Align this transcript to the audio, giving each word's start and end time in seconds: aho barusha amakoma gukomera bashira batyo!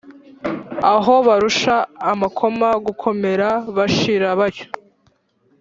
aho 0.93 1.13
barusha 1.27 1.75
amakoma 2.11 2.69
gukomera 2.85 3.49
bashira 3.75 4.27
batyo! 4.39 4.67